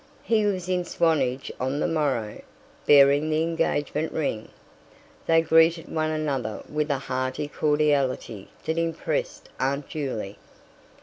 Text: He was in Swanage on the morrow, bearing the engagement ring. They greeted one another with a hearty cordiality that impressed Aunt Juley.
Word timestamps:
He 0.23 0.47
was 0.47 0.67
in 0.67 0.83
Swanage 0.83 1.51
on 1.59 1.79
the 1.79 1.85
morrow, 1.85 2.41
bearing 2.87 3.29
the 3.29 3.43
engagement 3.43 4.11
ring. 4.11 4.49
They 5.27 5.43
greeted 5.43 5.89
one 5.93 6.09
another 6.09 6.63
with 6.67 6.89
a 6.89 6.97
hearty 6.97 7.47
cordiality 7.47 8.49
that 8.65 8.79
impressed 8.79 9.49
Aunt 9.59 9.87
Juley. 9.87 10.39